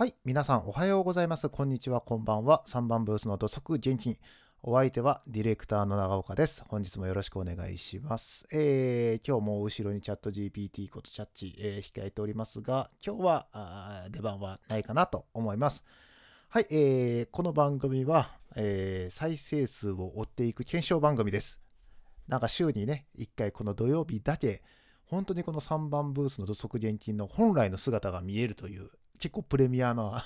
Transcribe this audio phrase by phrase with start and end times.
[0.00, 1.50] はい、皆さんおはようございます。
[1.50, 2.62] こんにちは、こんばんは。
[2.66, 4.16] 3番ブースの土足現金。
[4.62, 6.64] お相手はディレクターの長岡です。
[6.68, 8.46] 本日もよろしくお願いします。
[8.50, 15.84] えー今日も後ろにチャット GPT ことチャッチ、えー控えておりますが、今日は出番はないかなと思います。
[16.48, 21.60] はい、えーこの番組は、えー再生数を追っていく検証番組です。
[22.26, 24.62] なんか週にね、1回この土曜日だけ、
[25.04, 28.88] 本当にこの3番ブースの土足現金の本来の姿が見えるという、
[29.20, 30.24] 結構プレミアな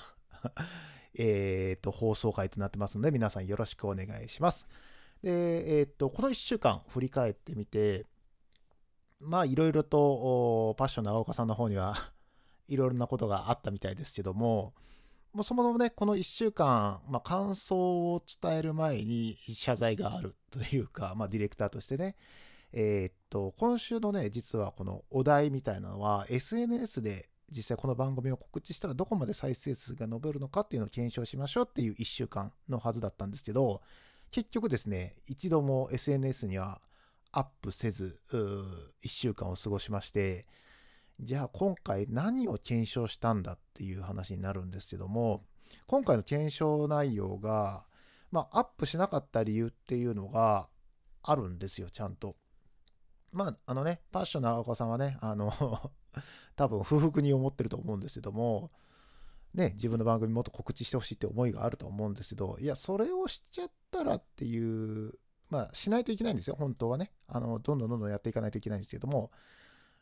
[1.13, 4.67] えーと放送回となってますので、皆さんよろしくお願いします。
[5.21, 8.05] で、えーとこの1週間振り返ってみて、
[9.19, 11.93] まあいろいろとパッション長岡さんの方には
[12.67, 14.73] いろいろなことがあったみたいですけども、
[15.35, 22.15] もそもそもね、この1週間、まあ、感想を伝える前に謝罪があるというか、まあ、ディレクターとしてね、
[22.71, 33.81] えーっと、今週のね、実はこのお題みたいなのは、SNS で実際この番組を告知したらどこまで再生数が伸びるのかっていうのを検証しましょうっていう1週間のはずだったんですけど、
[34.31, 36.81] 結局ですね、一度も SNS には
[37.31, 40.47] アップせず、1週間を過ごしまして、
[41.19, 45.45] じゃあ今回何を検証したんだっていう話になるんですけども、
[45.87, 47.85] 今回の検証内容が、
[48.31, 50.67] まあ、アップしなかった理由っていうのが
[51.23, 52.35] あるんですよ、ちゃんと。
[53.31, 55.51] まあ、あのね、パッションの長岡さんはね、あの、
[56.55, 58.71] 多分不服に思ってると思うんですけども、
[59.53, 65.13] ね、自分の番組もっと告知してほしいって思いがあると思うんですけど、いや、それをしちゃったらっていう、
[65.49, 67.11] まあ、しないといけないんですよ、本当はね。
[67.27, 69.31] あの、どんどんどんどんやっていかないといけないんですけども、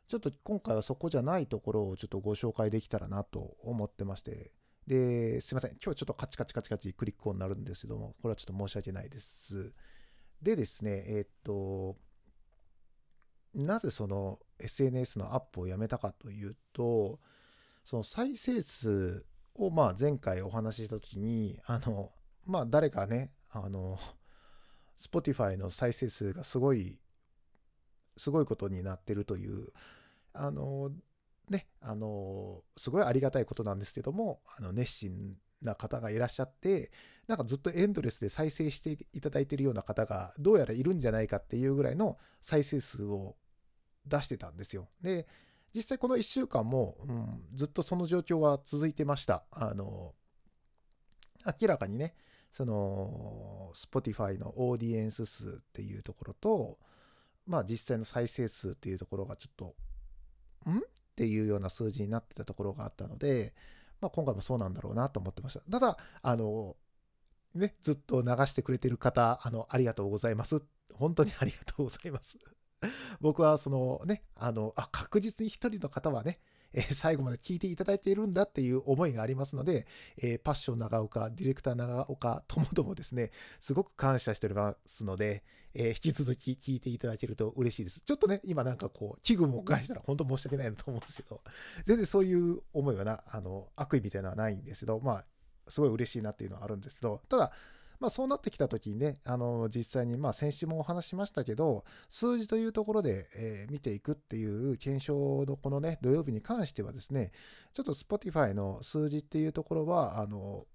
[0.08, 4.52] ちょっと今回はそこじゃないところをちょっとご紹介できたらなと思ってまして、
[4.88, 9.72] で、すいません、今日ちょっとカチカチカチカチクリック音になるんですけども、これはちょっと申し訳ないです。
[10.42, 11.96] でですね、えーっと、
[13.54, 17.20] なぜその SNS のアップをやめたかというと、
[17.84, 22.12] その再生数をまあ前回お話しした時に、あの、
[22.46, 24.00] まあ誰かね、あの、
[24.98, 27.00] Spotify の再生数がすごい、
[28.18, 29.68] すごいことになってるという、
[30.34, 30.92] あの、
[31.50, 36.92] ね、あの、すごいありがたいことなんですけども、あの、熱心な方がいらっしゃって、
[37.28, 43.36] なんかずっとエンドレスで再生していただいてるような方がどうやらいるんじゃないかっていうぐらいの再生数を
[44.06, 44.90] 出してたんですよ。
[45.02, 45.28] で、
[45.74, 49.44] 実際この1週間も、うん、ずっとその状況は続いてました。
[49.52, 50.14] あの、
[51.60, 52.16] 明らかにね、
[52.52, 56.78] その、Spotify のオーディエンス数っていうところと、
[57.48, 59.76] まあ実際の再生数っていうところがちょっと、
[60.70, 60.78] ん？
[60.78, 60.82] っ
[61.16, 63.54] ていうような数字になってたところがあったので、
[64.00, 65.60] まあ今回もそうなんだろうなと思ってました。
[65.72, 66.76] ただ、あの、
[67.56, 70.64] ね、ずっと流してくれてる方、あの、ありがとうございます。
[70.94, 72.38] 本当にありがとうございます。
[73.22, 76.40] 僕はそのね、あの、あ、確実に一人の方はね、
[76.74, 79.86] えー最後まで聞いていただいているんだっていう思いがありますので、
[80.18, 85.44] えーパッション長岡、ディレクター長岡ともどもですね、すごく感謝しておりますので、
[85.74, 88.02] えー引き続き聞いていただけると嬉しいです。
[88.02, 91.42] ちょっとね、今なんかこう、気分を返したら本当申し訳ないなと思うんですけど、
[91.86, 95.26] 全然そういう思いはな、あの、悪意みたいなのはないんですけど、まあ、
[95.68, 97.54] すごい嬉しいなっていうのはあるんですけど、ただ、
[98.04, 107.32] まあそうなってきた時にね、あの、実際に、まあ先週もお話しましたけど、数字というところで、えー見ていくっていう検証のこのね、土曜日に関してはですね、
[107.72, 110.66] ちょっと Spotify の数字っていうところは、あの、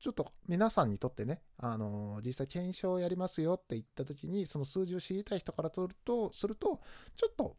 [0.00, 6.82] ちょっと皆さんにとってね、あの、実際検証をやりますよって言った時に、その数字を知りたい人からとると、すると、
[7.16, 7.56] ちょっと、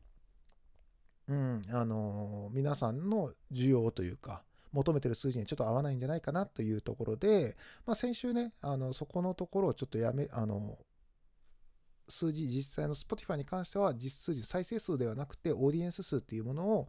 [1.27, 10.77] うん、あの、皆さんの需要というか、求めてる数字にちょっと合わないんじゃないかなというところで、まあ、先週ね、あのそこのところをちょっとやめ、あの
[12.07, 16.87] 数字、実際の Spotify に関しては、実数字、再生数ではなくて、オーディエンス数っていうものを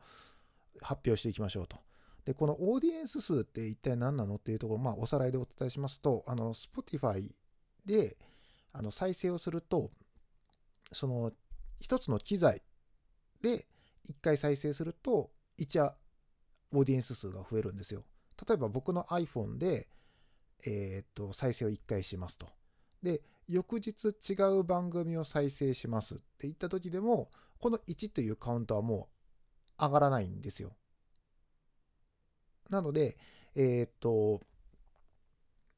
[0.81, 1.78] 発表していきましょうと。
[2.25, 7.32] で、このオーディエンス数って一体何なのっていうところ、まあ、おさらいでお伝えしますと、あの Spotify
[7.84, 8.16] で
[8.72, 9.91] あの再生をすると、
[10.93, 11.32] その
[11.81, 12.62] 一つの機材
[13.41, 13.66] で
[14.04, 15.94] 一回再生すると、1
[16.72, 18.04] オーディエンス数が増えるんですよ。
[18.48, 19.88] 例えば僕の iPhone で、
[20.66, 22.48] えーっと、再生を1回しますと。
[23.02, 29.08] で、翌日違う番組を再生しますって言った時でも、この1というカウントはも
[29.78, 30.72] う上がらないんですよ。
[32.70, 33.18] なので、
[33.54, 34.40] えーっと、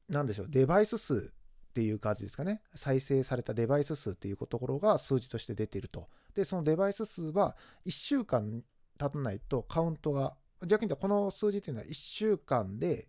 [0.07, 1.33] なんでしょう、デバイス数
[1.69, 2.61] っていう感じですかね。
[2.73, 6.07] 再生されたデバイス数っていうところが数字として出ていると。
[6.33, 8.63] で、そのデバイス数は1週間
[8.97, 13.07] 経たないとカウントが逆に言うとこの数字っていうのは1週間で、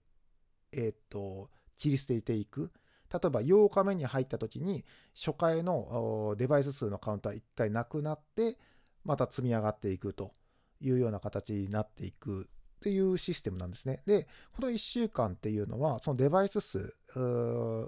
[0.72, 2.70] えーっと、切り捨てていく。
[3.12, 8.58] 例えば8日目に入った時に初回のデバイス数のカウントは1回なくなって
[9.04, 10.34] また積み上がっていくと
[10.80, 14.02] いうような形になっていくっていうシステムなんですね。
[14.06, 16.92] で、この1週間っていうのは、そのデバイス数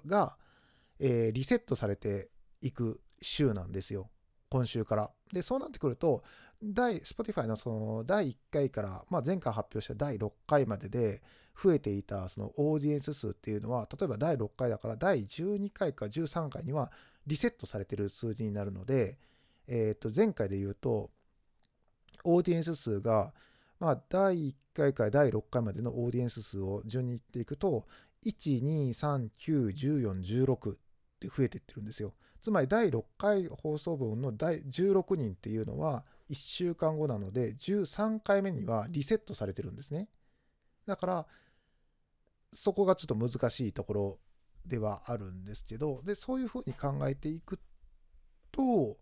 [0.07, 0.39] が、
[0.99, 2.31] え、リセットされて
[2.63, 4.11] いく週なんですよ。
[4.49, 5.13] 今週から。
[5.33, 6.25] で、そうなってくると、
[6.63, 11.23] 第、Spotify のその第1回から、まあ、前回発表した第6回までで
[11.61, 16.91] 増えていたそのオーディエンス数っていうのは、例えば第6回だから第12回か13回には
[17.27, 19.19] リセットされてる数字になるので、
[19.69, 21.11] え、ー、と、前回で言うと、
[22.25, 23.33] オーディエンス数が、
[23.79, 27.87] まあ、第1回から第6回までのオーディエンス数を順に言っていくと、
[28.25, 30.77] 1、2、3、9、14、16っ
[31.21, 32.15] て増えていってるんですよ。
[32.41, 40.09] つまり第6回放送分の第16人っていうのは1週間後なので13回目にはリセットされてるんですね。
[40.87, 41.27] だから
[42.53, 44.19] そこがちょっと難しいところ
[44.65, 47.59] ではあるんですけどでそういうふうに考えていく
[48.53, 48.97] と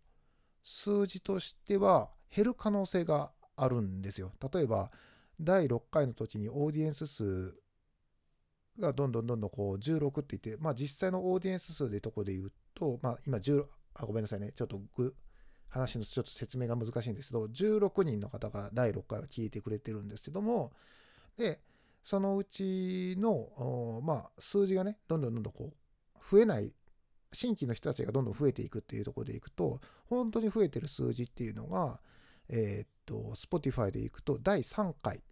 [0.62, 4.32] 数字としては減る可能性があるんですよ。
[4.52, 4.90] 例えば
[5.40, 7.54] 第6回の時にオーディエンス数
[8.78, 13.64] がどんどんどんどんこう16って言って、まあ実際のオーディエンス数でとこで言うと、まあ今10、
[13.94, 14.52] あ、ごめんなさいね。
[14.52, 15.14] ちょっとぐ、
[15.68, 20.72] 話のちょっと説明が難しいんですけど、16人の方が第6回は聞いてくれてるんですけども、
[21.36, 21.60] で、
[22.02, 26.72] そのうちの、まあ数字がね、どんどんどんどんこう、増えない、
[27.32, 32.00] 新規の人たちがどんどん増えていくっていうところでいくと、本当に増えてる数字っていうのが、
[32.48, 35.24] えー、っと、Spotify でいくと第3回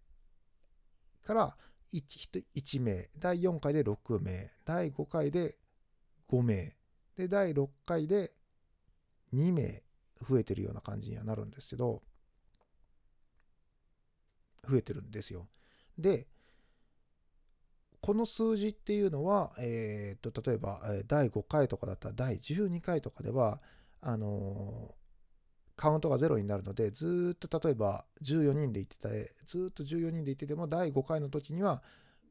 [1.23, 1.57] から
[1.93, 5.57] 1, 1名、第4回で6名、第5回で
[6.29, 6.75] 5名、
[7.15, 8.33] で、第6回で
[9.33, 9.84] 2名
[10.21, 12.01] 増えてるような感じにはなるんですけど、
[14.67, 15.47] 増えてるんですよ。
[15.97, 16.27] で、
[18.01, 23.61] この数字っていうのは、えー、っと、例えば、第5回とかだったら第12回とかでは、
[24.01, 25.05] あのー
[25.75, 29.09] カウントがゼロになるので、ずっと例えば14人で行ってた
[29.45, 31.83] ずっと14人で行ってても、第5回の時には、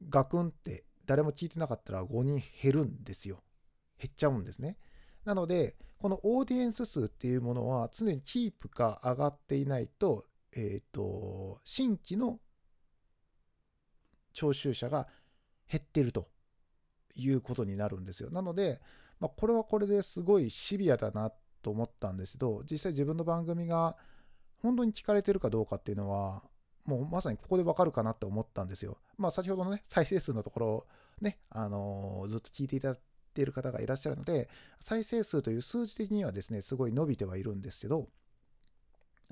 [0.08, 3.42] ガクンって誰も聞いてなかったら5人減るんですよ。
[3.98, 4.78] 減っちゃうんですね。
[5.24, 12.40] なので、このオーディエンス数っていうものは常にキープか上がっていないと、えっ、ー、と、新規の
[14.34, 15.08] 聴衆者が
[15.66, 16.28] 減ってると
[17.16, 18.28] いうことになるんですよ。
[18.30, 18.82] なので、
[19.18, 23.96] まあ、これはこれですごいシビアだなと思ったんですけど、実際自分の番組が
[24.60, 26.42] 本当に聞かれてるかどうかっていうのは、
[26.84, 28.98] もうまさにここでわかるかなって思ったんですよ。
[29.16, 30.86] まあ先ほどのね、再生数のところ、
[31.22, 32.94] ね、あのー、ずっと聞いていた
[33.34, 34.48] だいている方がいらっしゃるので、
[34.80, 38.08] 再生数という数字的にはですね、すごい伸びてはいるんですけど、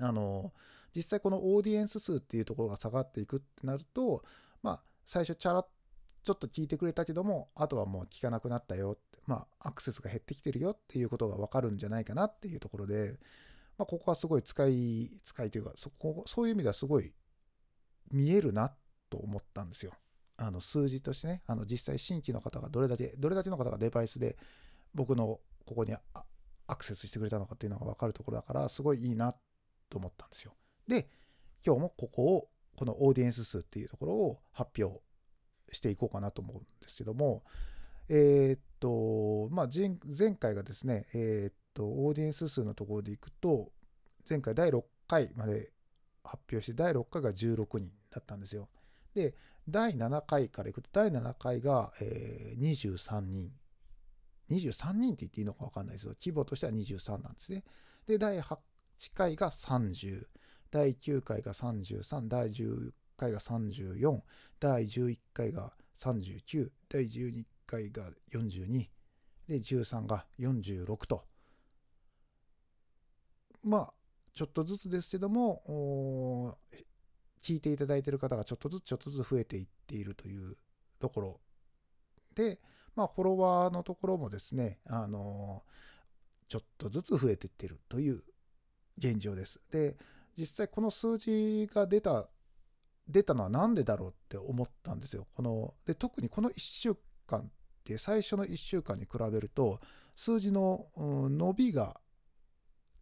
[0.00, 0.52] あの、
[0.94, 4.24] 実際このオーディエンス数っていうところが下がっていくってなると、
[4.62, 5.64] まあ最初チャラ
[6.24, 13.18] ちょっと聞いてくれたけども、あとはもう聞かなくなったよってまあ、アクセスが減ってきてるよっていうことがわかるんじゃないかなっていうところで、
[13.78, 17.12] まあ、ここはすごい使い、使いというか、そこ、そういう意味ではすごい
[18.10, 18.72] 見えるな
[19.10, 19.92] と思ったんですよ。
[20.44, 24.36] あの数字としてね、あの実際新規の方がどれだけ、どれだけの方がデバイスで
[24.92, 25.94] 僕のここに
[26.66, 29.34] アクセスしてくれたのかっていうのが分かるところだから、すごいいいな
[29.88, 30.54] と思ったんですよ。
[30.88, 31.08] で、
[31.64, 35.00] 今日もここを、このオーディエンス数っていうところを発表
[35.70, 37.44] していこうかなと思うんですけども、
[38.08, 43.70] えー、っと、まあ、前回がですね、えー、っと、オーディエンス数のところでいくと、
[44.28, 45.72] 前回第6回まで
[46.24, 48.68] 発表して、第6回が16人だったんですよ。
[49.14, 49.34] で、
[49.68, 53.50] 第7回からいくと、第7回が、えー、23人。
[54.50, 57.64] 23人って言っていいのか分かんないですけど、規模としては23なんですね。
[58.06, 58.58] で、第8
[59.14, 60.26] 回が30、
[60.70, 64.20] 第9回が33、第10回が34、
[64.58, 68.86] 第11回が39、第12回が42
[69.48, 71.24] で13が46と。
[73.62, 73.94] まあ
[74.34, 76.58] ちょっとずつですけども
[77.42, 80.56] 聞いていただいている方がちょっとずつちょっとずつ増えていっているという
[81.00, 81.40] ところ
[82.34, 82.60] で
[82.94, 85.62] まあフォロワーのところもですねあの
[86.48, 88.22] ちょっとずつ増えていっているという
[88.98, 89.96] 現状ですで
[90.36, 92.28] 実際この数字が出た
[93.08, 95.26] 出たのは何でだろうって思ったんですよ。
[95.34, 96.96] こので特にこの1週
[97.26, 97.44] 間っ
[97.84, 99.80] て最初の1週間に比べると
[100.14, 102.00] 数字の、伸びが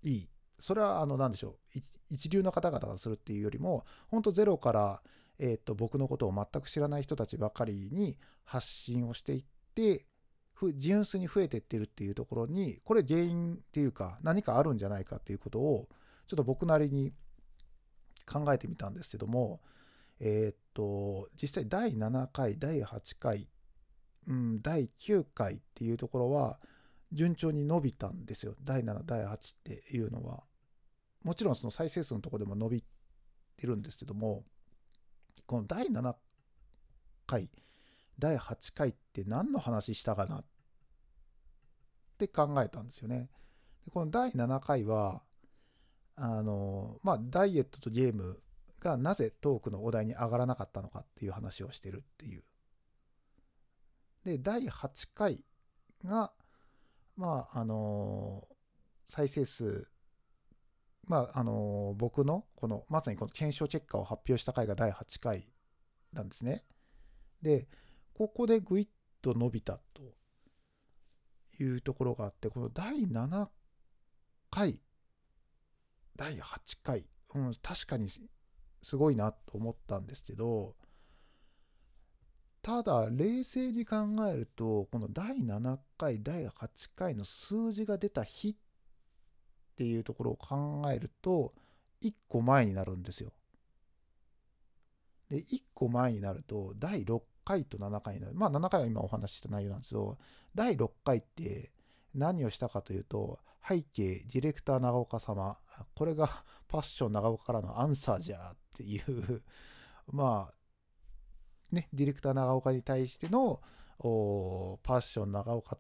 [0.02, 0.30] いい。
[0.60, 5.02] それはあの何でしょう一流の方々がするっていうよりも本当ゼロから、
[5.38, 10.06] えー、と僕のことを全く知らない人たちばかりに発信をしていって
[10.76, 15.88] 純粋に増えていってるっていうところにこれ原因っていうか何かあるんじゃないかっていうことを
[16.26, 17.12] ちょっと僕なりに
[18.26, 19.60] 考えてみたんですけども
[20.20, 23.48] え、っと実際第7回第8回
[24.28, 26.58] うん、第9回っていうところは
[27.12, 28.54] 順調に伸びたんですよ。
[28.62, 30.44] 第7、第8っていうのは。
[31.22, 32.84] もちろんその再生数のとこでも伸び
[33.56, 34.44] てるんですけども、
[35.46, 36.14] この第7
[37.26, 37.50] 回
[38.20, 40.44] 第8回って何の話したかなっ
[42.18, 43.30] て考えたんですよね。
[43.90, 45.22] この第7回は
[46.14, 48.38] あのまあダイエットとゲーム
[48.78, 52.44] がなぜトークのお題に上がらなかったのかっていう話をしてるっていう。
[54.24, 55.42] で第8回
[56.04, 56.32] が
[57.16, 58.46] まああの
[59.06, 59.88] 再生数
[61.10, 65.48] まああの僕のこのまさにこの検証結果を発表した回が第8回
[66.12, 66.62] なんですね。
[67.42, 67.66] で
[68.14, 68.88] ここでぐいっ
[69.20, 70.02] と伸びたと
[71.60, 73.48] いうところがあってこの第7
[74.52, 74.80] 回
[76.14, 78.06] 第8回、うん、確かに
[78.80, 80.76] すごいなと思ったんですけど
[82.62, 83.96] ただ冷静に考
[84.32, 88.69] えるとこの第7回第8回の数字が出た日って
[89.80, 91.54] ていうところを考えると
[92.02, 93.32] 1個前になるんですよ。
[95.30, 100.18] で1個前になると第6回と7回になるまあ7回は今お話しした内容なんですけど
[100.54, 101.72] 第6回って
[102.14, 105.56] 何をしたかというと背景ディレクター長岡様
[105.94, 106.28] これが
[106.68, 109.42] パッション長岡からのアンサーじゃっていう
[110.12, 113.62] まあねディレクター長岡に対しての
[113.99, 114.04] パ
[114.96, 115.78] ッション長岡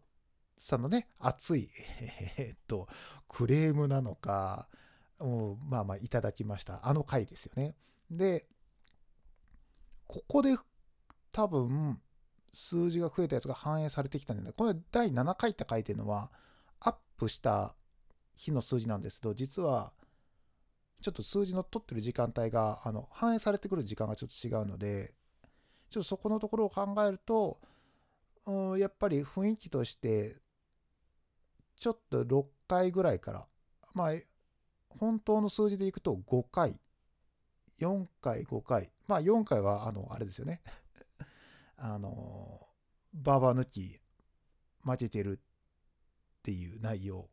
[0.64, 1.68] さんのね熱い
[2.38, 2.88] えっと
[3.28, 4.68] クレームなのか
[5.68, 6.88] まあまあいただきました。
[6.88, 7.74] あの回ですよね。
[8.10, 8.46] で
[10.06, 10.56] ここで
[11.32, 12.00] 多分
[12.52, 16.30] 数字が増えたやつが反映されてきたんで、これ第7回って書いてるのは、
[16.80, 17.74] アップした
[18.34, 19.92] 日の数字なんですけど、実は、
[21.00, 25.14] ちょっと数字の取ってる時間帯が、あの、反映されてくる時間がちょっと違うので、
[25.90, 27.60] ちょっとそこのところを考えると、
[28.46, 30.36] うん、やっぱり雰囲気として、
[31.80, 33.46] ちょっと6回ぐらいから、
[33.94, 34.12] まあ、
[34.90, 36.78] 本当の数字でいくと5回、
[37.80, 40.60] 4回、5回、まあ4回は、あの、あれですよね。
[41.76, 42.68] あの、
[43.14, 43.98] ババ抜き、
[44.82, 47.30] 負けてるっていう内容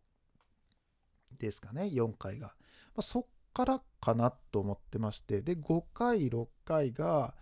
[1.38, 2.48] ですかね、4回が。
[2.48, 2.54] ま
[2.98, 7.36] あ、そっからかなと思ってまして、で、5回、6回が、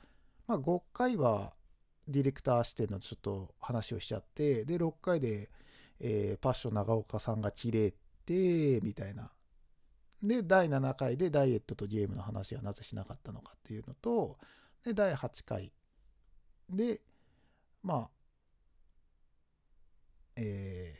[0.47, 1.53] まあ、5回は
[2.07, 5.51] ディレクター視点のちょっと話をしちゃって、で、6回で、
[5.99, 7.93] えー、パッション長岡さんが切れ
[8.25, 9.31] て、みたいな。
[10.21, 14.37] で、第7回でダイエットとゲームの話はなぜしなかったのかっていうのと、
[14.83, 15.71] で、第8回
[16.69, 17.01] で、
[17.83, 18.09] まあ、
[20.37, 20.93] え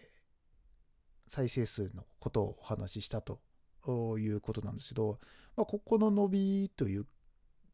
[1.28, 3.40] ー、再生数のことをお話ししたと
[4.18, 5.20] いうことなんですけど、
[5.56, 7.06] まあ、ここの伸びという、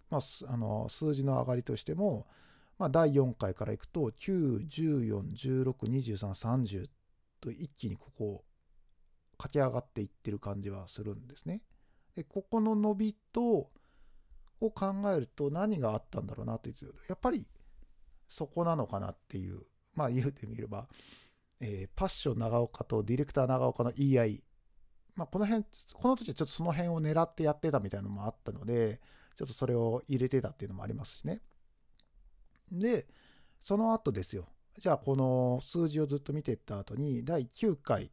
[0.10, 2.28] まあ、あの数字の上がりとしても、
[2.78, 6.88] まあ、第4回からいくと9、14、16、23、30
[7.42, 8.46] と一気にここ
[9.38, 11.62] 駆け上がっていってる感じはするんですね。
[12.16, 13.72] でここの伸びと
[14.62, 16.76] を考えると何があったんだろうなという
[17.10, 17.48] やっぱり
[18.32, 19.60] そこなのかなっていう、
[19.94, 20.88] まあ言うてみれば、
[21.60, 24.44] えー、パッション長岡とディレクター長岡の言い合い、
[25.16, 29.02] まあこの辺、この時はちょっとその辺を狙ってやってたみたいなのもあったので、
[29.36, 31.42] ちょっとそれを入れてたっていうのもありますしね。
[32.72, 33.06] で、
[33.60, 34.48] その後ですよ。
[34.78, 38.12] じゃあこの数字をずっと見ていった後に、第9回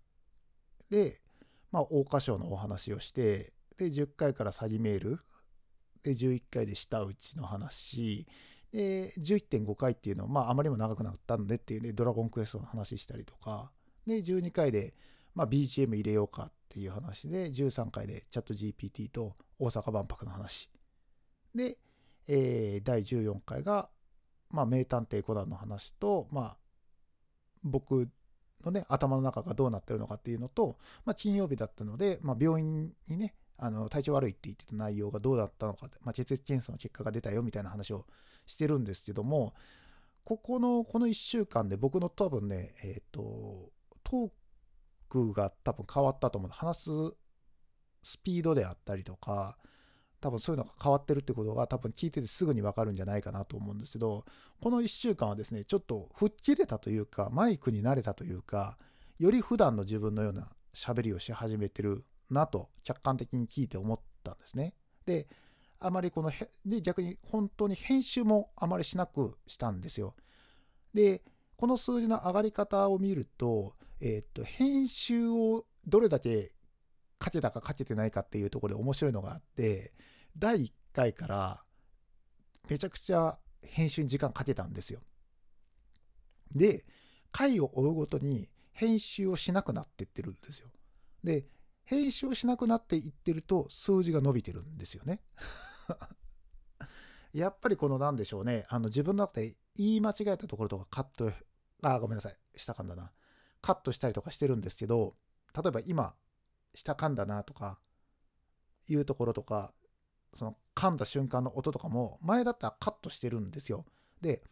[0.91, 1.21] で、
[1.71, 5.21] まあ、桜花賞のお話をして、で、10回から詐欺メール、
[6.03, 8.27] で、11回で舌打ちの話、
[8.73, 13.71] で、11.5回っていうのは、まあ、あまりにも長くなったのでっていうね、ドラゴンクエストの話したりとか、
[14.07, 14.95] で、12回で、
[15.35, 20.71] まあ、BGM 入れようかっていう話で、13回でチャット GPT と大阪万博の話。
[21.55, 21.79] で、
[22.27, 23.91] えー、第14回が、
[24.51, 26.57] まあ、名探偵コナンの話と、まあ、
[27.63, 28.09] 僕
[28.65, 38.07] のね、頭の中がどうなってるのかっていうのと、まあ、金曜日だったので、まあ、病院にね、あの体調悪いって言ってた内容がどうだったのか、まあ、血液検査の結果が出たよみたいな話を
[38.47, 39.55] してるんですけども、
[40.25, 43.73] ここの、この1週間で僕の多分ね、えっ、ー、と、
[44.05, 44.31] トー
[45.09, 46.51] クが多分変わったと思う。
[46.51, 46.91] 話す
[48.03, 49.59] スピードであったりとか、
[50.21, 54.25] 多分そういうのが変わってるってことが多分聞いててすぐにわかるんじゃないかなと思うんですけど、
[54.61, 58.79] この1週間はですね、ちょっと吹っ切れたというか、マイクに慣れたというか、
[59.19, 64.75] より普段の自分のような喋りをし始めてるなと客観的に聞いて思ったんですね。
[65.07, 65.29] で、
[65.81, 66.31] あまりこの
[66.65, 70.15] で逆に本当に編集もあまりしなくしたんですよ。
[70.93, 71.23] で
[71.57, 76.53] この数字の上がり方を見ると,、えー、っと編集をどれだけ
[77.19, 79.93] かけたかかけてないかっていうところで面白いのがあって
[80.37, 81.65] 第1回から
[82.69, 85.01] めちゃくちゃ編集に時間かけたんですよ。
[86.55, 86.85] で
[87.33, 90.69] 回を追うごとに編集をしなくなってってるんですよ。
[91.25, 91.47] で
[91.85, 95.23] 編集をしなくなっていってると数字が伸びてるんですよね
[97.33, 101.33] やっぱりこのなんでしょうね、あの自分の中で言い間違えたところとかカット、
[101.83, 103.11] あ、ごめんなさい、下噛んだな。
[103.61, 105.17] カットしたりとかしてるんですけど、
[105.55, 106.15] 例えば今、
[106.75, 107.79] 下噛んだなとか、
[108.89, 109.75] いうところとか、
[110.35, 113.85] その噛んだ瞬間の音とかも、前だったらカットしてるんですよ。
[114.21, 114.43] で、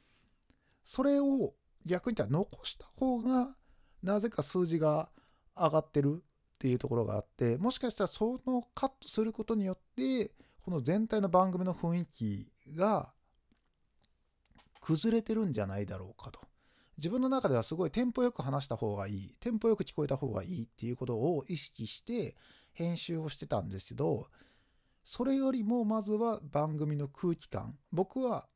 [0.85, 1.55] それを
[1.85, 3.57] 逆に言ったら残した方が、
[4.03, 5.09] なぜか数字が
[5.57, 10.33] 上がってるっていうところがあって、もしかしたらそのカットすることによって、
[10.63, 13.13] この全体の番組の雰囲気が
[14.81, 16.41] 崩れてるんじゃないだろうかと。
[16.99, 22.37] 自分の中ではすごいテンポよく話した方がいい、テンポよく聞こえた方がいいっていうことを意識して
[22.73, 24.27] 編集をしてたんですけど、
[25.05, 27.79] それよりもまずは番組の空気感。
[27.93, 28.49] 僕は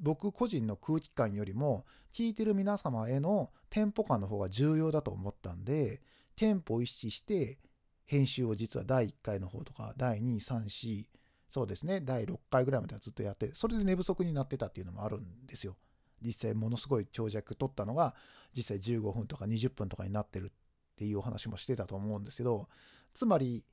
[0.00, 6.00] 僕個人の空気感よりも聞いてる皆様へのテンポ感の方が重要だと思ったんで、
[6.36, 7.58] テンポを意識して
[8.06, 11.06] 編集を実は第1回の方とか第2、3、4、
[11.48, 15.76] そうですね、第6回ぐらいまではずっとやって、それで寝不足になってたっていうのもあるんですよ。
[16.24, 18.14] 実際ものすごい長尺取ったのが、
[18.56, 20.48] 実際15分とか20分とかになってるっ
[20.96, 22.68] ていうお話もしてたと思うんですけど、
[23.12, 23.64] つまり、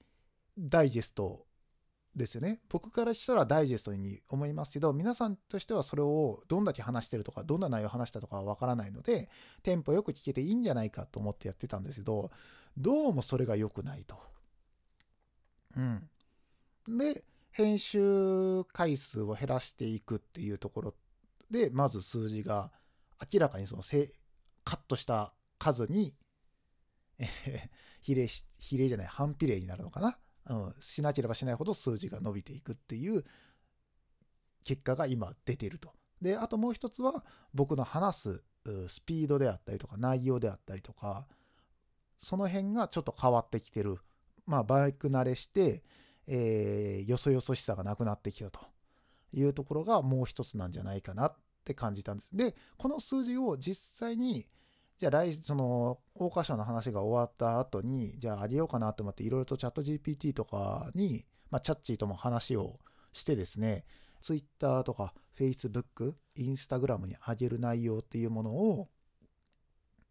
[0.57, 1.45] ダイジェスト
[2.15, 2.59] ですよね。
[2.69, 9.29] 僕からしたらダイジェストに思いますけど、皆さんとしてはそれをどんだけ話してるとか、どんな内容を話したとかはわからないので、
[9.63, 12.31] テンポよく聞けていいんじゃないかと思ってやってたんですけど、
[12.77, 14.19] どうもそれが良くないと。
[15.77, 16.09] うん。
[16.97, 20.93] で、編集回数を減らしていくっていうところ
[21.51, 22.71] で、まず数字が
[23.31, 24.09] 明らかにそのせ
[24.63, 26.15] カットした数に、
[27.19, 27.69] え
[28.01, 30.17] 比例し、比例じゃない、反比例になるのかな？
[30.49, 33.23] うん、しなければしないほど数字が伸びていくっていう
[34.65, 35.93] 結果が今出てると。
[36.21, 38.43] で、あともう一つは僕の話す
[38.87, 41.27] スピードであったりとか内容であったりとか、
[42.17, 43.97] その辺がちょっと変わってきてる。
[44.47, 45.83] まあ、バイク慣れして、
[46.27, 48.59] えー、よそよそしさがなくなってきたと
[49.33, 52.27] いうところがもう一つなんじゃないかなって感じたんです。
[52.35, 54.47] で、この数字を実際に、
[54.97, 62.79] じゃあ来、その、桜花賞の話が終わった後に、じゃああげようかなと思って、いろいろとチャット GPT とかに、まあ、チャッチーとも話を
[63.13, 63.85] してですね、
[64.21, 68.89] Twitter とか Facebook、Instagram に上げる内容っていうものを、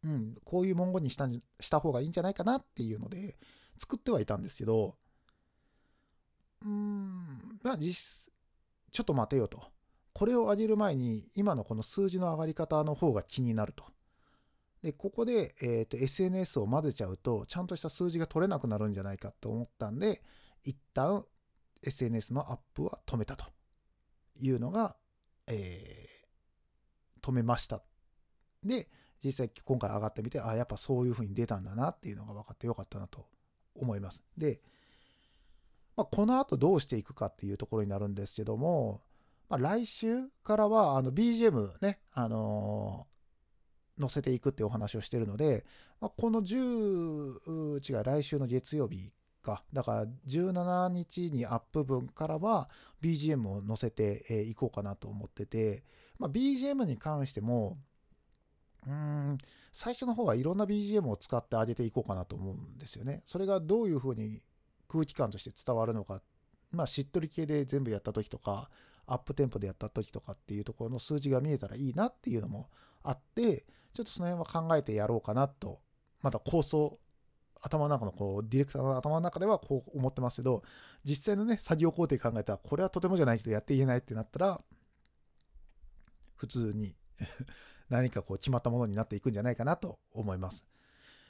[0.03, 1.29] うん、こういう文言にした
[1.61, 3.37] した方がいいんじゃないかなっていうので、
[3.79, 4.97] 作ってはいたんですけど、
[6.63, 8.30] うーん、まあ実、
[8.91, 9.63] ちょっと待てよと。
[10.13, 13.85] これを上げる前に、今のこの数字の上がり方の方が気になると。
[14.83, 20.23] で、ここで、えーと、SNS を混ぜちゃうと、ちゃんとした数字が取れなくなるんじゃないかと思ったんで、
[20.65, 21.25] 一旦
[21.83, 23.45] SNS のアップは止めたと
[24.41, 24.97] いうのが、
[25.47, 27.83] えー、止めました。
[28.65, 28.89] で、
[29.23, 33.27] 実際今回上がってみて、あ、やっぱそういう風に出たんだなっていうのが分かってよかったなと
[33.75, 34.23] 思います。
[34.37, 34.63] で、
[36.01, 39.03] まあ、この後どうしていくかっていうところになるんですけども、
[39.51, 45.67] まあ、来週からはあの BGM ね、あのー、載せていくってお話をしてるので、
[46.01, 49.63] まあ、この10、違う、来週の月曜日か。
[49.75, 52.71] だから17日にアップ分からは
[53.03, 55.85] BGM を載せていこうかなと思ってて、
[56.19, 57.77] まあ、BGM に関しても、
[58.87, 59.37] うん、
[59.71, 63.21] 最初の方はいろんな BGM を使ってあげていこうかなと思うんですよね。
[63.27, 64.41] それがどういうふうに
[64.91, 66.21] 空気感として伝わるのか、
[66.73, 68.69] まあ、しっとり系で全部やった時とか、
[69.07, 72.69] アップテンポでやった時とかっていうところの数字が見えたらいいなっていうのも
[73.03, 75.81] あって、ちょっとその辺は考えてやろうかなと、
[76.23, 76.99] まだ構想、
[77.63, 80.63] 頭の中のこう、ディレクターの頭の中ではこう思ってますけど、
[81.05, 84.61] 実際のね、作業工程考えたら、これはとてもじゃないけどやっていけないってなったら、
[86.37, 86.95] 普通に
[87.91, 90.65] 何かこう決まったものになっていくんじゃないかなと思います。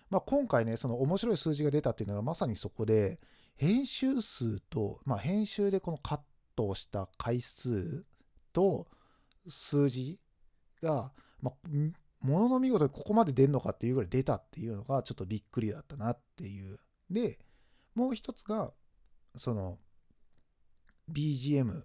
[0.09, 3.21] まあ、今回ね、その面白い数字が出たっていうのがまさにそこで、
[3.61, 6.21] 編集数と、まあ、編集でこのカッ
[6.57, 8.07] トをした回数
[8.55, 8.87] と
[9.47, 10.19] 数字
[10.83, 11.69] が、まあ、
[12.23, 16.81] ものの見事にここまで出るのかっていうぐらい出たっていうのがちょっとびっくりだったなっていう。
[17.11, 17.39] で、
[17.95, 18.73] もう一つが、
[19.37, 19.79] その、
[21.13, 21.83] BGM。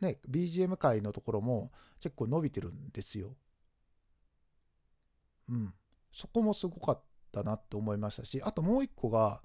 [0.00, 3.36] ね、BGM 界のところも結構伸びてるんですよ。
[5.48, 5.72] うん。
[6.12, 9.42] そこもすごかったなって思いましたし、あともう一個が、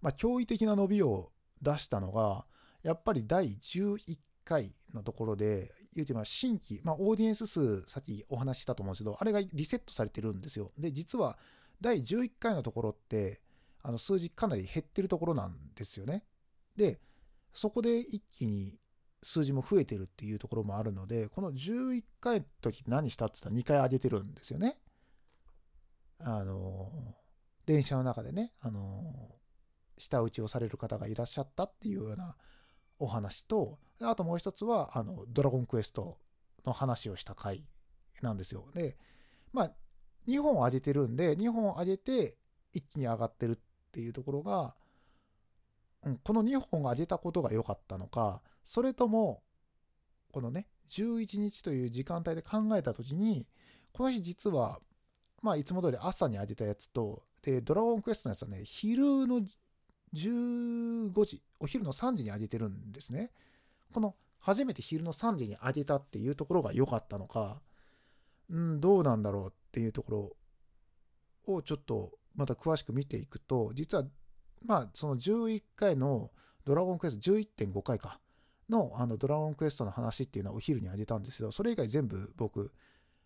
[0.00, 1.32] まあ、驚異的な伸びを
[1.62, 2.44] 出したのが、
[2.82, 10.72] やっぱり第11回のところで、言うてみ新規、まあ、オーディエンス数、さっきお話ししたと思うんですけど、あれがリセットされてるんですよ。
[10.78, 11.38] で、実は
[11.80, 13.40] 第11回のところって、
[13.82, 16.24] あの数字かなり減ってるところなんですよね。
[16.76, 17.00] で、
[17.52, 18.78] そこで一気に
[19.22, 24.78] 数字も増えてるっていうところもあるので、この11回の時何したって言ったら2回上げてるんですよね。
[26.18, 27.14] あの、
[27.64, 29.35] 電車の中でね、あの、
[29.98, 32.36] 舌打ちをされる方がいらっしゃったっていうような
[32.98, 36.18] お話と、あともう一つは、あの、ドラゴンクエスト
[36.64, 37.64] の話をした回
[38.22, 38.66] なんですよ。
[38.74, 38.96] で、
[39.52, 39.72] まあ、
[40.28, 42.36] 2本上げてるんで、2本上げて
[42.72, 43.58] 一気に上がってるっ
[43.92, 44.74] ていうところが、
[46.04, 49.42] うん、この2本上げたことが良かったのか、それとも、
[50.32, 53.48] このね、11日という時間帯で考えた時に、
[53.92, 54.80] この日実は、
[55.42, 59.40] まあ、いつも通り朝に上げたやつと、で、ドラゴンクエストのやつはね、昼の
[60.14, 63.32] 15時、お昼の3時に上げてるんですね。
[63.92, 67.60] この初めて昼の3時に上げたっていうところが良かったのか、
[68.50, 70.36] うん、どうなんだろうっていうとこ
[71.46, 74.04] ろをちょっとまた詳しく見ていくと、実は、
[74.64, 76.30] まあ、その11回の
[76.64, 78.20] ドラゴンクエスト、11.5回か、
[78.68, 82.72] のあのドラゴンクエストの話っていうのはお昼にあげたんですけど、それ以外全部僕、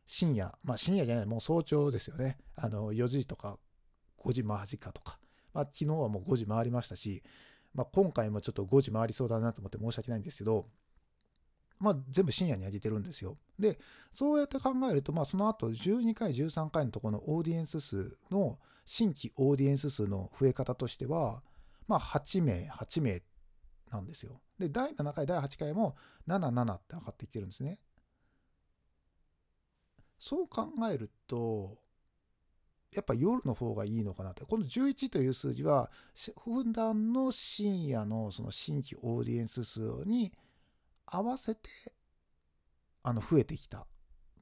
[0.07, 2.39] 深夜、まあ深夜じゃない、もう早朝ですよね。
[2.57, 3.59] あの、4時とか
[4.19, 5.19] 5時回しかとか、
[5.53, 7.23] まあ昨日はもう5時回りましたし、
[7.75, 10.67] まあ今回もちょっと5時回りそうだなと思って申し訳ないんですけど、
[11.79, 13.39] まあ全部深夜に上げてるんですよ。
[13.59, 13.79] で、
[14.13, 21.43] そうやって考えると、まあその後12回、13回のところのオーディエンス数の新規オーディエンス数の増え方としては、
[21.89, 23.23] まあ8名、8名
[23.91, 24.41] なんですよ。
[24.59, 25.97] で、第7回、第8回も
[26.29, 27.81] 77って上がってきてるんですね。
[30.19, 31.79] そう考えると、
[32.93, 34.45] やっぱ夜の方がいいのかなって。
[34.45, 35.91] この11という数字は、
[36.45, 40.33] 普段の深夜のその新規オーディエンス数に
[41.07, 41.71] 合わせて、
[43.03, 43.87] あの、増えてきた。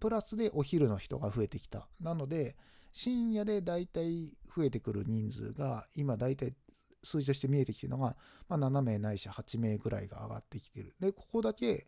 [0.00, 1.88] プラスでお昼の人が増えてきた。
[2.00, 2.56] なので、
[2.92, 6.54] 深夜でだいたい増えてくる人数が、今だいたい
[7.02, 8.16] 数字として見えてきてるのが、
[8.48, 10.94] まあ、7名ないし8名ぐらいが上がってきてる。
[11.00, 11.86] で、ここだけ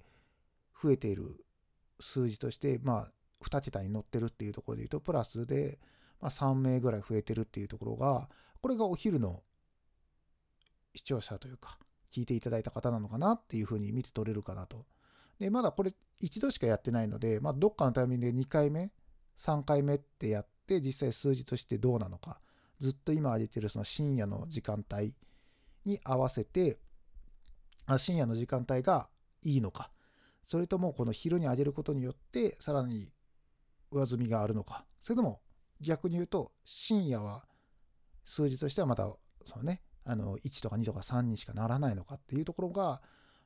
[0.82, 1.44] 増えている
[1.98, 3.12] 数字として、まあ、
[3.44, 5.78] 2桁に乗ってるっていうところで言うと、プラスで、
[6.20, 8.28] まあ、3名ぐらい増えてるっていうところが、
[8.60, 9.42] これがお昼の
[10.94, 11.78] 視聴者というか、
[12.12, 14.84] 聞いていただいた方なのかなっていうふうに見て取れるかなと。
[15.38, 18.92] で、まだこれ一度しかやってないので、まあ、どっかのタイミングで2回目、
[19.38, 22.40] 3回目ってやって、実際数字としてどうなのか、
[22.78, 25.14] ずっと今上げてるその深夜の時間帯
[25.84, 26.78] に合わせて、
[27.86, 29.08] あ深夜の時間帯が
[29.42, 29.90] いいのか、
[30.44, 33.12] それともこの昼に上げることによってさらに
[33.90, 35.40] 上積みがあるのか、それとも
[35.80, 37.44] 逆に言うと深夜は
[38.24, 43.02] 数字としてはまたそのね、あの1とか2とか3にしかならないのかっていうところが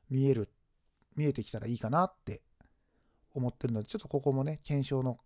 [0.09, 0.49] 見える、
[1.15, 2.43] 見えてきたらいいかなって
[3.33, 5.19] 思ってるので、ちょっとここもね、検証の、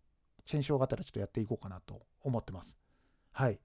[0.45, 2.77] 検証がたらちょっとやっていこうかなと思ってます。
[3.31, 3.59] はい。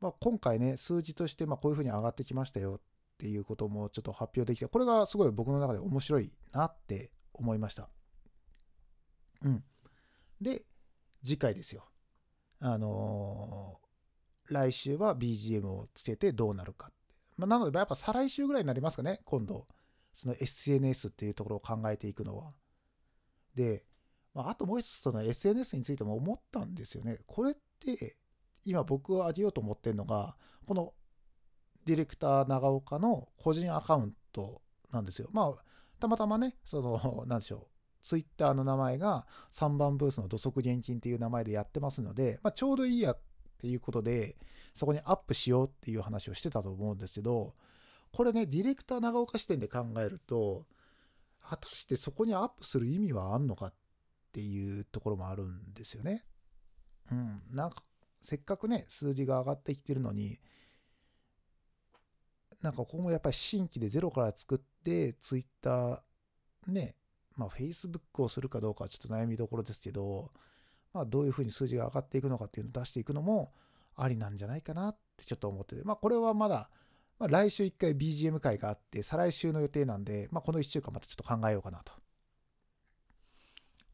[0.00, 2.80] まあ、今回ね、数字としてまこういうふうに上がってきましたよっ
[3.18, 7.88] ていうこともちょっと発表できて、これがすごい僕の中で面白いなって思いました。
[9.44, 9.64] うん。
[10.40, 10.64] で、
[11.22, 11.89] 次回ですよ。
[12.60, 16.94] あのー、来週は BGM をつけてどうなるかって。
[17.36, 19.66] まあ、なので、やっぱ再来週ぐらいになりますかね、今度。
[20.12, 22.50] その SNS っていうところを考えていくのは。
[23.54, 23.84] で、
[24.34, 27.18] まあ、あともう一つその SNS についても思ったんですよね。
[27.26, 28.16] これって
[28.64, 30.94] 今僕があげようと思ってるのが、この
[31.86, 35.28] ディレクター長岡の個人アカウントなんですよ。
[35.32, 35.64] まあ、
[35.98, 37.69] たまたまね、その、なんでしょう、
[38.02, 43.18] ツイッターの名前が3番ブースの土足現金っていう名前でやってますので、まあ、ちょうどいいやっ
[43.58, 44.36] ていうことで、
[44.74, 47.54] そこにアップしようっていう話をしてたと思うんですけど、
[48.12, 50.66] これね、ディレクター長岡視点で考えると、
[51.42, 53.74] 果たしてそこにアップする意味はあんのかっ
[54.32, 56.24] ていうところもあるんですよね。
[57.10, 57.82] うん、なんか
[58.22, 60.38] せっかくね、数字が上がってきてるのに、
[62.62, 66.94] なんかここもやっぱり新規でゼロから作って、ツイッター、ね、
[67.36, 70.30] まあ Facebook をするかどうかはちょっと悩みどころですけど、
[70.92, 73.52] まあどういうふうに数字が上がっていくのかっていうのを出していくのも
[73.96, 76.70] ありなんじゃないかなってちょっと思ってて、まあこれはまだ、
[77.18, 81.92] まあ、来週1回 BGM 会があって、再来週の予定なんで、まあこの1週間またちょっと考えようかなと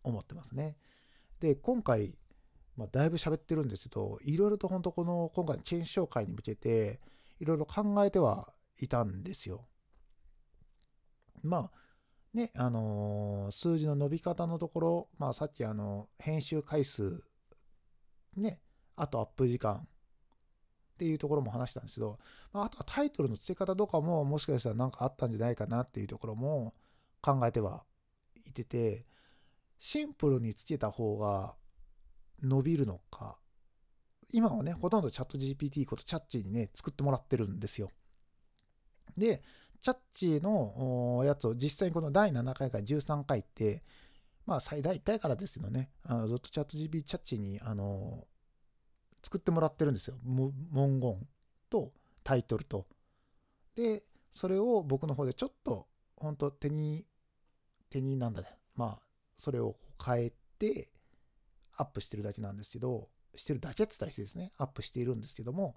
[0.03, 0.77] 思ってますね。
[1.40, 2.14] で、今回、
[2.77, 7.01] まあ、だいぶ喋ってるんですけど、いろいろと本当この今回の検証会に向けて、
[7.40, 9.66] いろいろ考えてはいたんですよ。
[11.42, 11.86] まあ、
[12.37, 17.25] ね、あのー、数字の伸び方のところ、まあさっきあの、編集回数、
[18.37, 18.61] ね、
[18.94, 22.18] あとアップ時間っていうところも話したんですけど、
[22.53, 26.75] まあ、あとはタイトルの付け方とかももしかしたら何かあったんじゃないかなっていうところも
[27.22, 27.85] 考えては
[28.46, 29.07] いてて、
[29.79, 31.57] シンプルにつけた方が
[32.42, 33.38] 伸びるのか。
[34.31, 37.90] 今はね、ほとんどチャット GPT ことチャッチにね、作ってもらってるんですよ。
[39.16, 39.42] で、
[39.80, 43.82] チャッチーのやつを実際にこの第7回から13回って、
[44.46, 48.26] まあ最大1回からですよね、あのずっとチャット GPT チャッチに、あの
[49.22, 50.16] 作ってもらってるんですよ。
[50.24, 51.26] 文言
[51.68, 52.86] とタイトルと。
[53.74, 57.04] で、それを僕の方でちょっと本当手に、
[57.90, 59.02] 手になんだね、まあ、
[59.36, 60.90] それを変えて、
[61.76, 64.52] アップしてるだけなんですけど、してるだけって言ったら失礼ですね。
[64.56, 65.76] アップしているんですけども、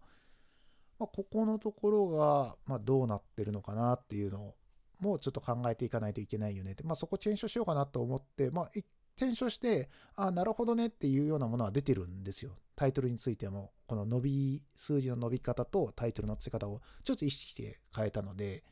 [0.99, 4.55] まあ、ここのところが、まあ、どうなってるのかなっていうのを、
[4.99, 8.69] もうちょっと考えていかないといけないよねって、まあ、そこ検証しようかなと思って、まあ、
[9.15, 12.51] 検証して、あ、なるほどねっていうようなものは出てるんですよ。
[12.75, 18.63] タイトルについても、この伸び、数字の伸び方とタイトルの付け方をちょっと意識して変えたので、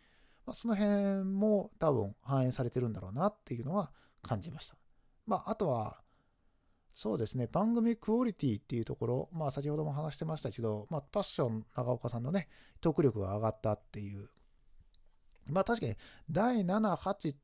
[0.46, 4.76] まあ、その辺も多分反映されてるんだろうなっていうのは感じました。
[5.26, 6.02] まあ、あとは、
[6.98, 12.48] そうですね、番組クオリティっていうところ、まあ先ほども話してましたけど、まあパッション長岡さんのね、
[12.82, 14.30] トーク力が上がったっていう。
[15.46, 15.96] まあ確かに
[16.32, 17.36] 第7、8、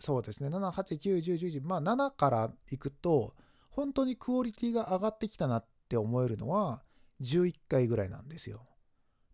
[0.00, 3.36] そうですね、7、8、9、10、11、まあ7からいくと、
[3.70, 6.82] 本当にクオリティが上がってきたなって思えるのは
[7.20, 8.66] 11回ぐらいなんですよ。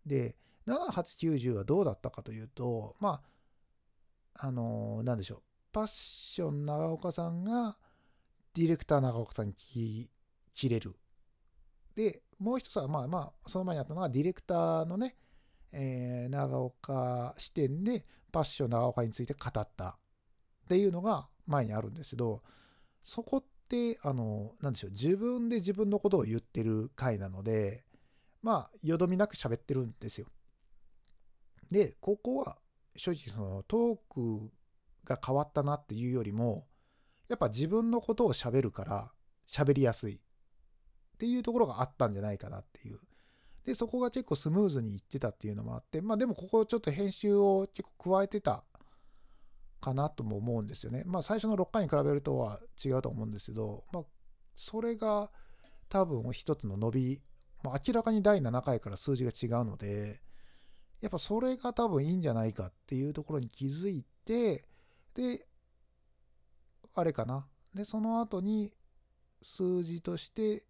[0.05, 0.35] で、
[0.67, 3.23] 7、8、9、10はどうだったかというと、ま
[4.35, 5.41] あ、あのー、なんでしょう、
[5.71, 7.79] パッション長岡さんが、
[8.57, 10.09] ディレクター長岡さんに
[10.53, 10.95] 切れる。
[11.95, 15.15] で、もう一つは、まあまあ、その前にあったのは、ディレクターのね、
[15.71, 19.95] えー、長岡視点でパッション長岡について語ったっ
[20.67, 22.41] ていうのが前にあるんですけど、
[23.03, 27.85] そこって、あの、なんでしょう、自分で自分のことを言ってる回なので、
[28.41, 30.27] まあ、よどみなく喋ってるんですよ。
[31.69, 32.57] で、ここは、
[32.95, 34.51] 正直、その、トーク
[35.03, 36.65] が変わったなっていうよりも、
[37.29, 39.11] やっぱ自分のことを喋るから
[39.47, 40.19] 喋りやすいっ
[41.17, 42.99] ていうところがあったんじゃないかなっていう。
[43.65, 48.63] で、そこが結構スムーズにいってたっていうのもあって、まあでもここちょっと編集を結構加えてた
[49.81, 51.03] かなとも思うんですよね。
[51.05, 54.03] まあ最初の6回に比べるとは違うと思うんですけど、まあ
[54.55, 55.31] それが
[55.89, 57.21] 多分一つの伸び、
[57.63, 60.21] まあ、明らかに第7回から数字が違うので、
[61.01, 64.65] やっぱそれが多分いいんじゃないかっていうところに気づいて、
[65.13, 65.47] で、
[66.99, 67.47] あれかな。
[67.75, 68.73] で、その後に
[69.43, 70.65] 数字として、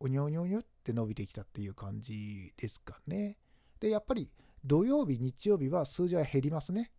[0.00, 3.36] おにょおにょにょって伸びてきたっていう感じですかね。
[3.78, 4.32] で、やっぱり
[4.64, 6.90] 土曜日、日曜日は数字は減りますね。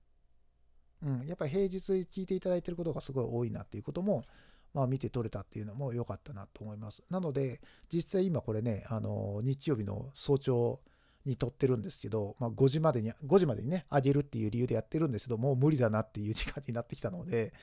[1.01, 4.25] うん、やっぱり平日聞いていただいてることがすごい多いなっていうことも、
[4.73, 7.03] まあ見て取れたっていうのも良かったなと思います。
[7.09, 10.79] なので、実際今これね、あの、日曜日の早朝
[11.25, 17.53] に撮ってるんですけど、まあ5時までに、5時までにね、上げるっていう理由でやってるんですけど、もう無理だなっていう時間になってきたので、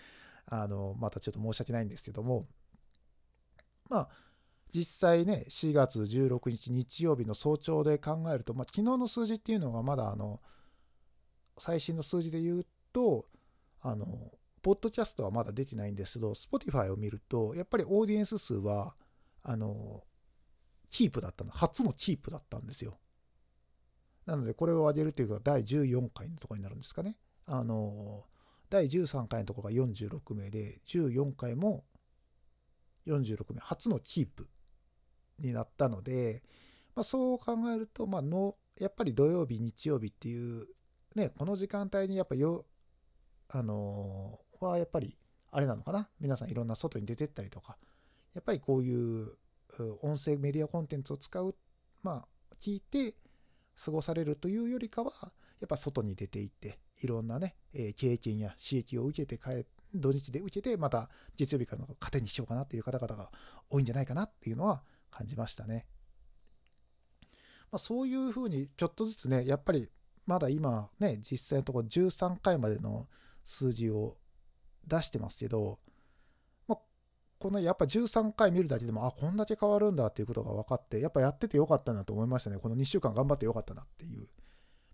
[0.47, 2.47] あの、またちょっと申し訳ないんですけども、
[3.89, 4.09] まあ、
[4.73, 10.41] 実際ね、4月16日日曜日の早朝で考えると、まあ、昨日の数字っていうのがまだ、あの、
[11.59, 13.27] 最新の数字で言うと、
[13.81, 14.33] あの、
[14.63, 18.95] ポッドキャストはまだ出てないんですけど、Spotify を見ると、やっぱりオーディエンス数は、
[19.43, 20.03] あの、
[20.91, 22.99] キープだったの、初のキープだったんですよ。
[24.27, 27.17] なので、これを上げるというか、第14回のところになるんですかね。
[27.47, 28.25] あの、
[28.69, 31.85] 第13回のところが46名で、14回も
[33.07, 34.49] 46名、初のキープ
[35.39, 36.43] になったので、
[36.95, 40.67] まあ、そう考えると、まあの、やっぱり土曜日、日曜日っていう、
[41.15, 42.67] ね、この時間帯にやっぱよ、
[43.49, 45.17] あのー、はやっぱり、
[45.51, 46.09] あれなのかな？
[46.21, 47.79] 皆さんいろんな外に出てったりとか、
[48.35, 49.37] やっぱりこういう
[50.03, 51.55] 音声メディアコンテンツを使う、
[52.03, 52.29] まあ、
[52.61, 53.15] 聞いて
[53.83, 55.13] 過ごされるというよりかは、
[55.61, 63.31] やっぱ外に出ていって、いろんなね、え経験や刺激を受けて帰土日で受けて、また月曜日からの糧にしようかなっていう方々が
[63.71, 65.87] 多いんじゃないかなっていうのは感じましたね。
[67.71, 69.91] まあ、そういうふうにちょっとずつね、やっぱり
[70.27, 73.07] まだ今ね、実際のところ13回までの
[73.45, 74.17] 数字を
[74.87, 75.79] 出してますけど、
[76.69, 76.79] まあ、
[77.39, 82.59] このやっぱ13回見るだけでも、あ、こんだけ変わるんだっていうことが分かって、やっぱやっててよかったなと思いましたね。
[82.59, 84.29] この2週間頑張ってよかったなっていう。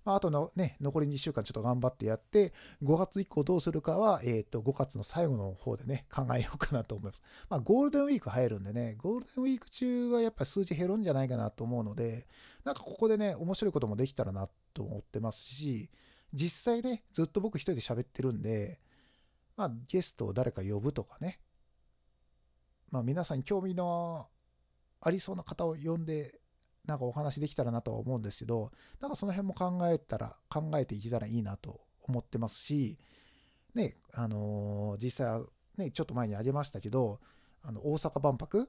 [0.05, 7.23] まあ、あとのね、残り2週間ちょっと頑張ってやって、5月以降どうするかは、えっ、ー、と、5月の最後の方でね、考えようかなと思います。
[7.49, 12.27] まあ、ゴールデンウィーク入るんでね、ゴールデンウィーク中はやっぱ数字減るんじゃないかなと思うので、
[12.65, 15.91] なんかここでね、面白いこともできたらなと思ってますし、
[16.33, 18.81] 実際ね、ずっと僕一人で喋ってるんで、
[19.57, 21.39] まあ、ゲストを誰か呼ぶとかね、
[22.91, 24.27] まあ、皆さんに興味の
[25.01, 26.41] ありそうな方を呼んで
[26.85, 32.99] なんかお話できたらなとは思うんですけど、なんかその辺も考えたら、考えていけたらいいなと思ってますし、
[33.75, 35.41] ね、あのー、実際、
[35.77, 37.21] ね、ちょっと前にあげましたけど、
[37.63, 38.69] あの、大阪万博、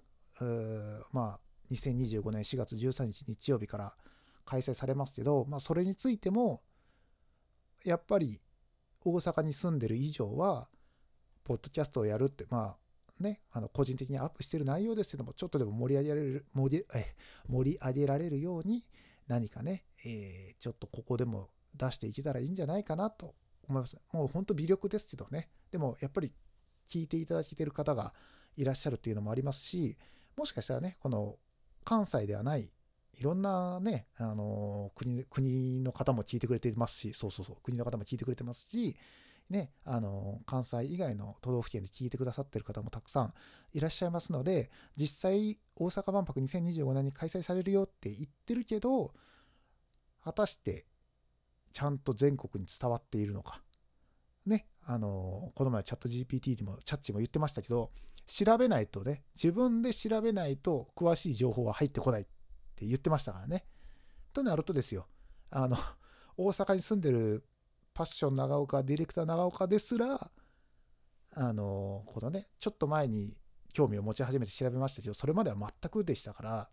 [1.12, 1.40] まあ、
[1.72, 3.96] 2025年4月13日日曜日から
[4.46, 6.62] 開催されますけど、まあ、それについても、
[7.84, 8.42] やっぱり
[9.04, 10.70] 大阪に住んでる以上は、
[11.44, 12.78] ポッドキャストをやるって、まあ、
[13.24, 17.16] ね、あの個人的にアップしてる内容ですけども、ちょっとでも盛り上げられる、盛りえ
[17.50, 18.86] 盛り上げられるように、
[19.28, 23.34] 何かね、えー、ちょっとここでも出していけたらいいんじゃないかなと
[23.68, 23.98] 思います。
[24.12, 25.50] もう本当微力ですけどね。
[25.72, 26.34] でもやっぱり
[26.88, 28.14] 聞いていただけてる方が
[28.58, 29.98] いらっしゃるっていうのもありますし、
[30.36, 31.38] もしかしたらね、この
[31.84, 32.72] 関西ではない
[33.14, 38.98] いろんなね、あの国国の方も聞いてくれてますし、そうそうそう、国の方も聞いてくれてますし、
[39.50, 43.34] ね、あの関西以外の都道府県で聞いてくださってる方もたくさん
[43.74, 49.14] いらっしゃいますので、実際、大阪万博2025年に開催されるよって言ってるけど、
[50.24, 50.86] 果たして
[51.72, 53.62] ちゃんと全国に伝わっているのか。
[54.46, 57.92] ね、あのこの前チャット GPT でも、チャッチも言ってましたけど、
[58.26, 62.26] 調べないとね、自分で調べないと詳しい情報は入ってこないっ
[62.76, 63.66] て言ってましたからね。
[64.34, 65.08] となるとですよ、
[65.50, 65.78] あの、
[66.38, 67.46] 大阪に住んでる
[67.94, 70.32] パッション長岡、ディレクター長岡ですら、
[71.36, 73.38] あの、このね、ちょっと前に
[73.74, 76.70] 興味を持ち始めて調べましたけど、それまでは全くでしたから、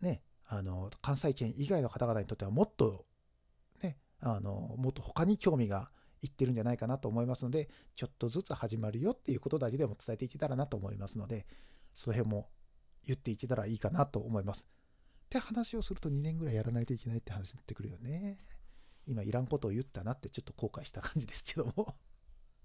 [0.00, 3.06] ね、あの、関西圏以外の方々にとってはもっと、
[3.82, 5.90] ね、あの、もっと他に興味が
[6.22, 11.46] いってるんじゃないかなと思いますので、ちょっとずつ始まるよっていうことだけでも伝えていけたらなと思いますので、
[11.94, 12.48] その辺も
[13.04, 14.66] 言っていけたらいいかなと思います。
[14.66, 18.38] って話をすると2年ぐらいやらないといけないって話になってくるよね。
[19.10, 21.96] 今いらんことを言ったなってちょっと後悔した感じですけども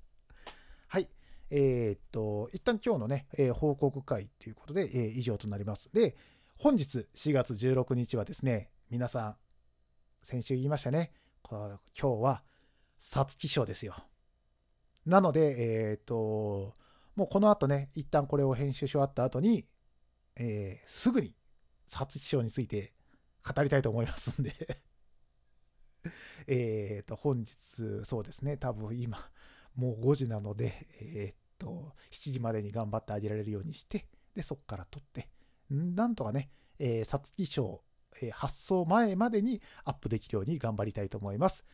[0.88, 1.10] はい。
[1.50, 5.92] えー、っと、一旦今日のね、えー、報告会ということで、えー、以上となります。
[5.92, 6.16] で、
[6.58, 9.38] 本日4月16日はですね、皆さん、
[10.24, 11.12] 先週言いましたね。
[11.44, 12.44] 今日は、
[13.00, 13.96] 皐月賞ですよ。
[15.06, 16.74] なので、えっと、
[17.16, 19.68] もうこの後ね、一旦これを編集し終わった後に、
[20.36, 21.36] えー、すぐに
[21.88, 22.94] 皐月賞について
[23.44, 24.52] 語りたいと思いますんで
[26.48, 29.30] えっと、本日、そうですね、多分今、
[29.76, 35.30] もう5時なので、えっと、7時までに頑張ってあげられるようにして、で、そっから撮って、
[35.70, 37.84] なんとかね、えー、皐月賞、
[38.22, 41.66] えー、発送前までにアップできるように頑張りたいと思います。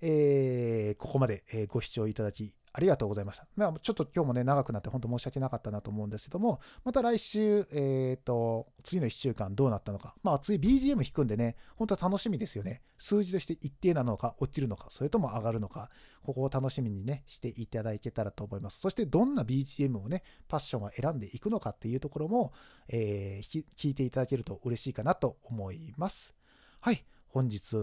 [0.00, 3.46] えー、ここまでえご視聴いただきありがとうございました。
[3.56, 10.14] まあ、ちょっと今日もね、長くなって本当申し訳なかったなと思うんですけども、また来週、えっ、ー、と、次の1週間どうなったのか。
[10.22, 12.82] まあ、次 BGM 弾くんでね、本当は楽しみですよね。
[12.98, 15.90] 数字として一定なのか、落ちるのか、それとも上がるのか、
[16.22, 18.80] ここを楽しみにね、していただけたらと思います。
[18.80, 22.52] そしてどんな BGM をね、パッションは選んでいくのかっていうところも、
[22.88, 26.34] えー、聞いていただけると嬉しいかなと思います。
[26.80, 27.76] はい、本日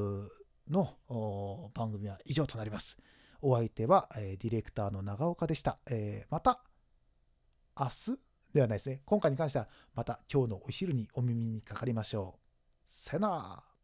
[0.70, 0.96] の
[1.74, 2.98] 番組は以上となります。
[3.48, 5.78] お相手は、えー、ディレクターの長岡でした。
[5.86, 6.64] えー、また、
[7.80, 8.20] 明日？
[8.54, 9.02] ではないですね。
[9.06, 12.42] 今回に関しては、また今日のお昼にお耳にかかりましょう。
[12.88, 13.75] さよなら。